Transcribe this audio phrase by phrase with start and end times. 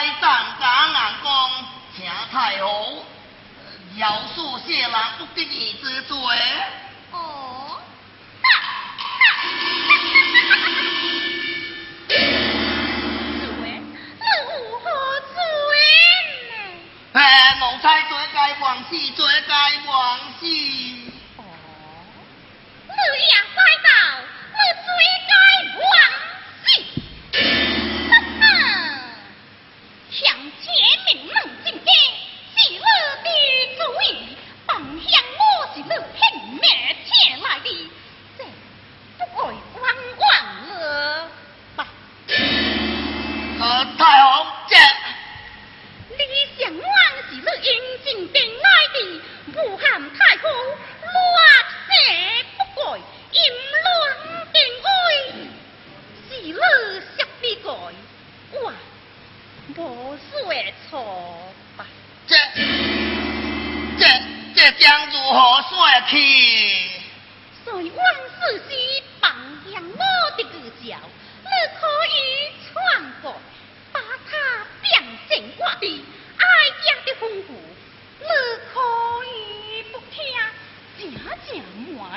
[0.00, 0.22] 该站
[0.58, 1.50] 家眼光，
[1.94, 3.04] 请太后
[3.98, 6.16] 饶恕谢郎不得已之罪。
[18.60, 19.54] 王熙， 最该
[19.86, 21.12] 王熙。
[21.36, 21.42] 哦，
[22.86, 22.92] 你
[23.32, 23.34] 呀、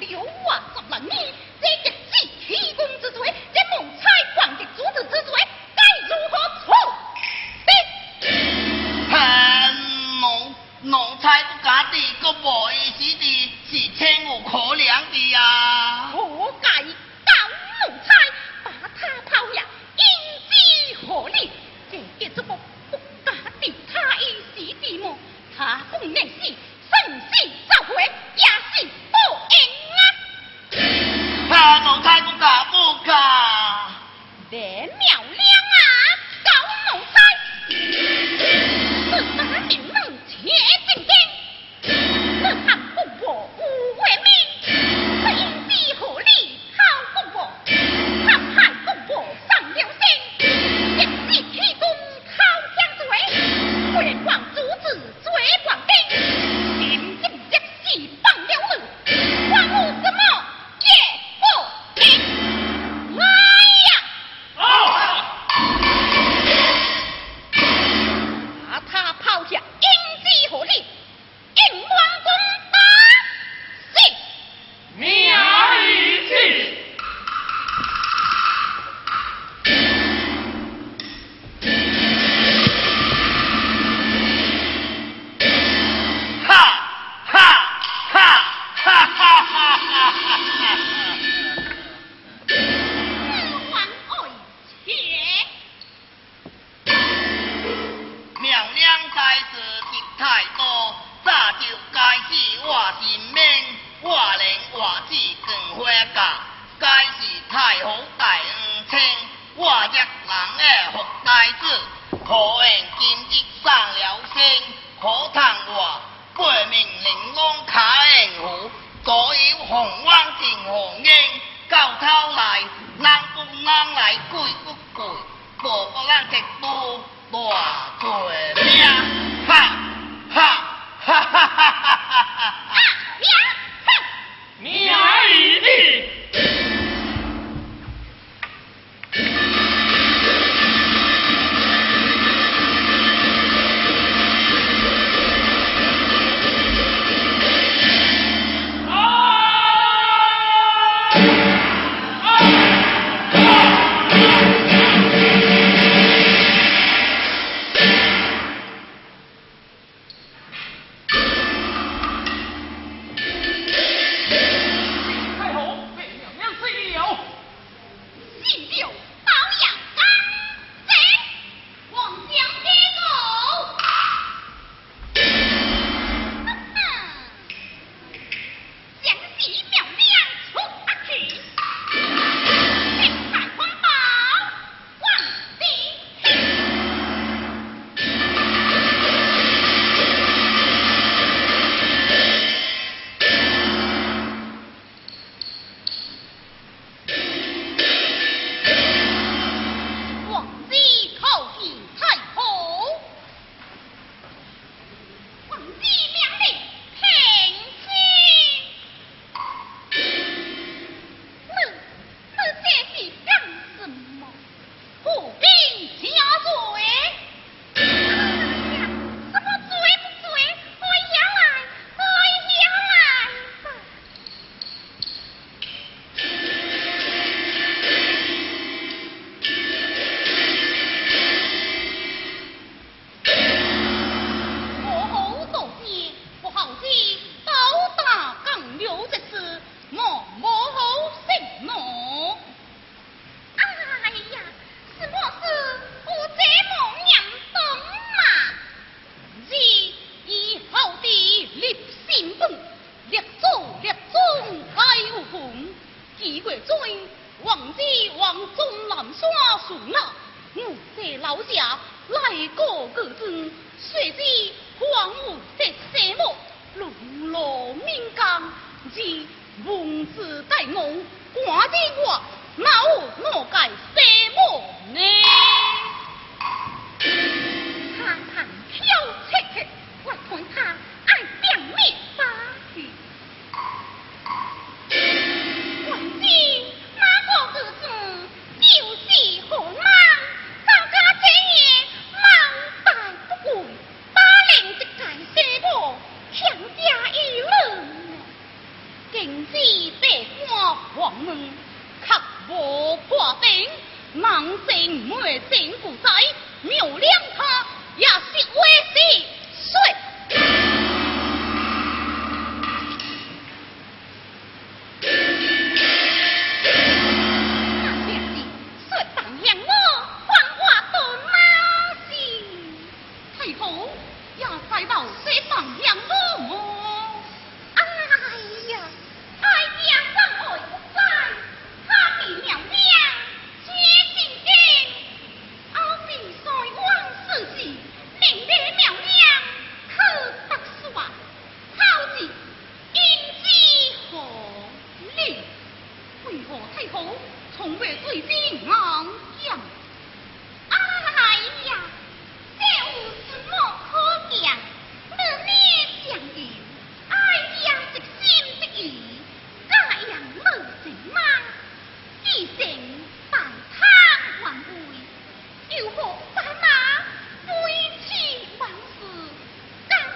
[0.00, 0.98] 刘啊，怎么？
[1.00, 1.47] 你。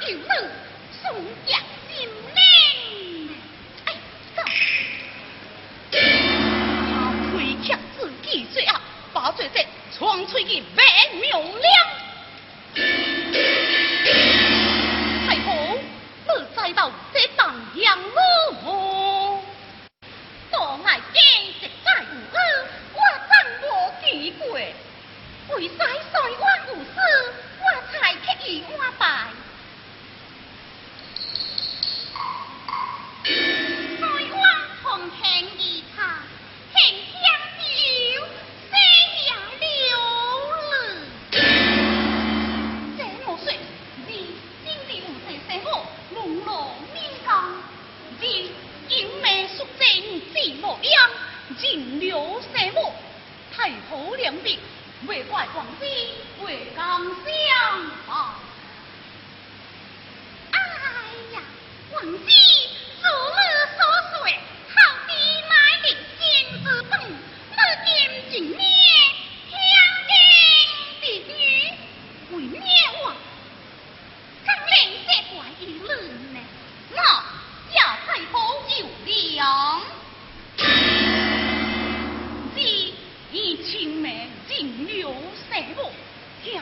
[0.04, 0.18] 金
[1.02, 1.12] 送
[1.46, 3.34] 将金门
[3.86, 3.94] 哎
[4.36, 4.42] 走。
[7.68, 8.78] 他自己最后
[9.12, 9.54] 把最后
[9.96, 10.82] 闯出去被
[11.20, 12.01] 秒了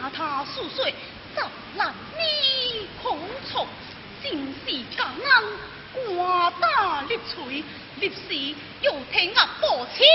[0.01, 0.95] 家他宿岁，
[1.37, 3.19] 遭难你恐
[3.53, 3.67] 从，
[4.23, 7.63] 心是感恩，寡大力锤，
[8.01, 10.07] 立誓又听啊父亲。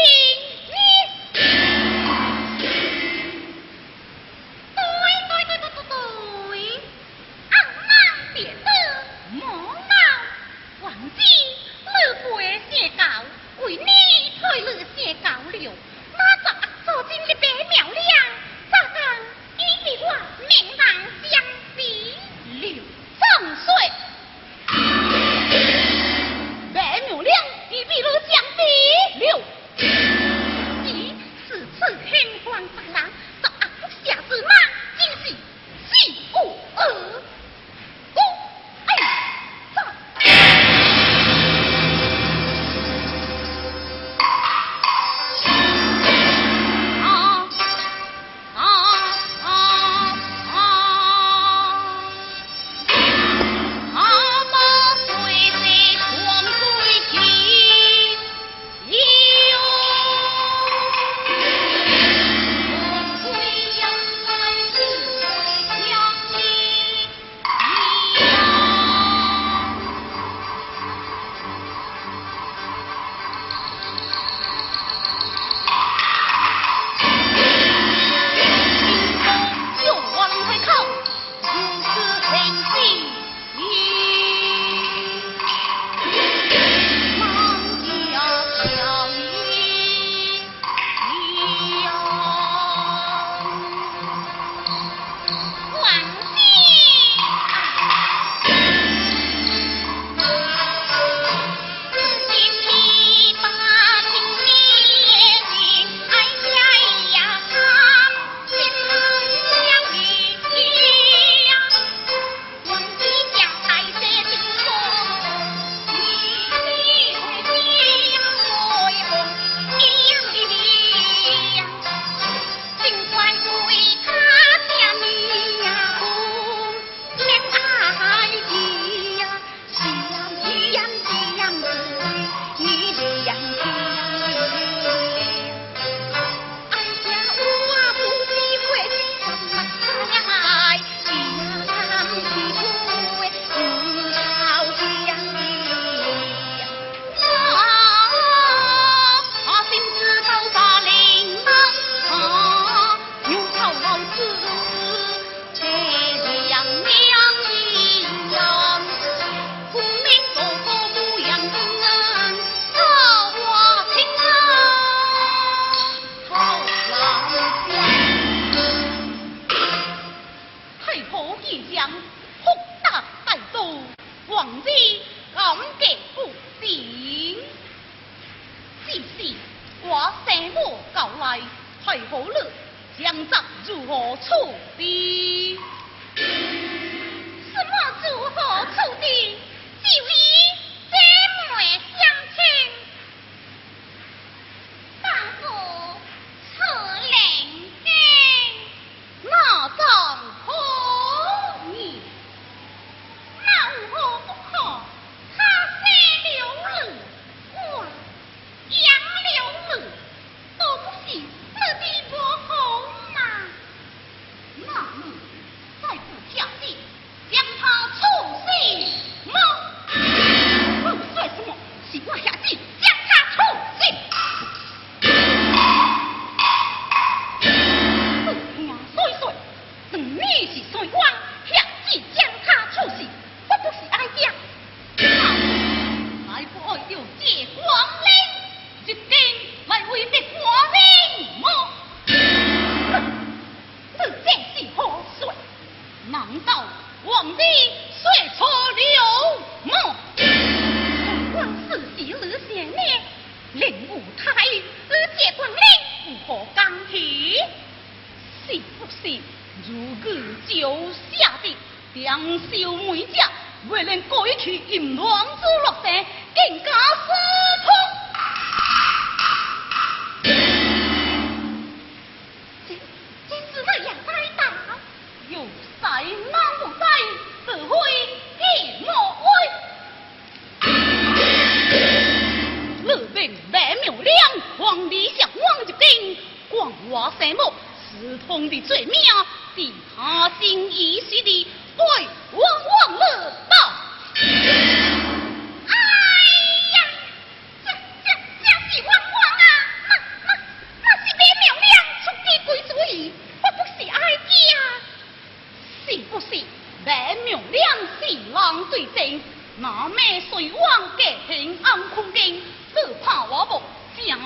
[288.35, 288.93] 兄弟最妙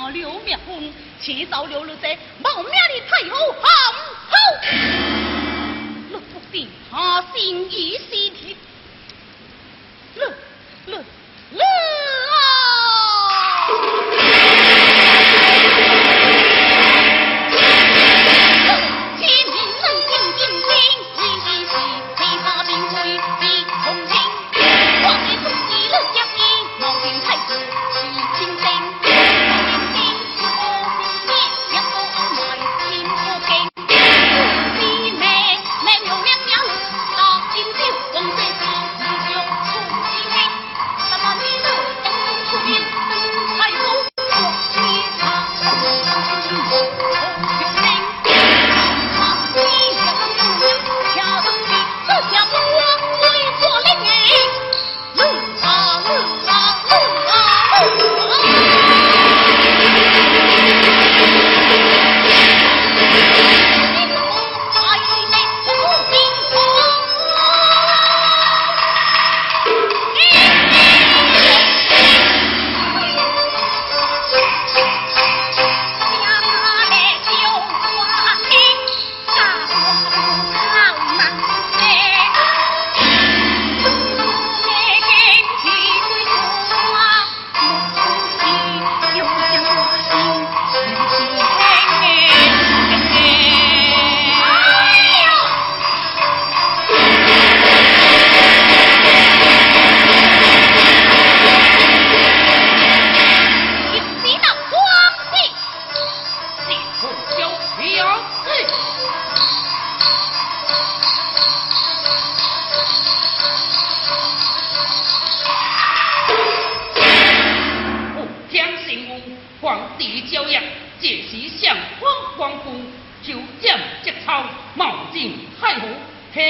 [0.10, 0.91] 刘明红，
[1.22, 3.67] 起早刘六在冒名的退后，好
[4.30, 4.38] 好。
[6.12, 8.10] 陆福地他心已死。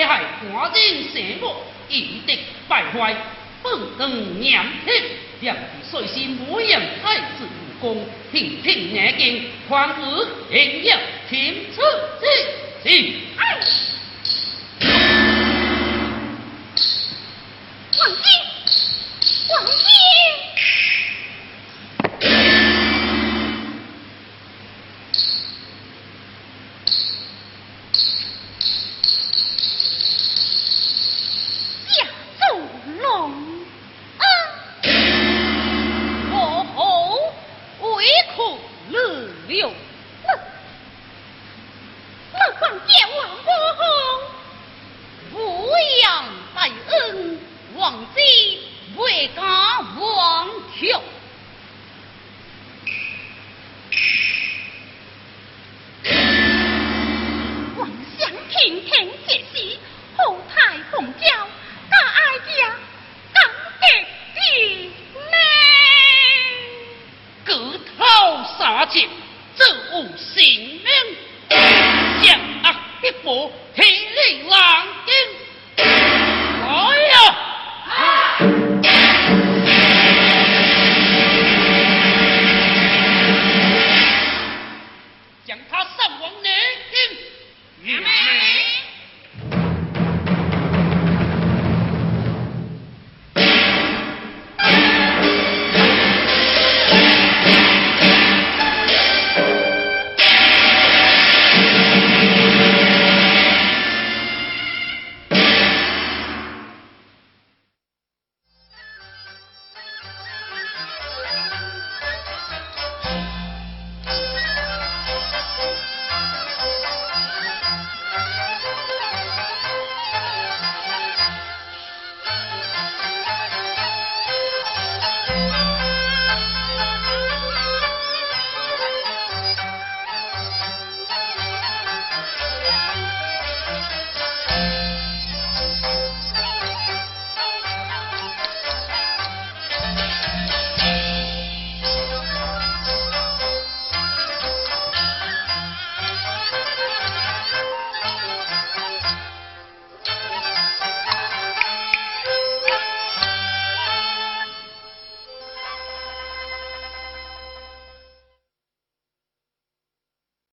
[0.09, 1.53] 在官人心目
[1.87, 3.15] 一定败坏
[3.61, 3.69] 不
[3.99, 4.95] 能娘娘
[5.39, 11.81] 娘的水仙模样太子武功平平安静欢乐营养平出
[12.19, 13.17] 自己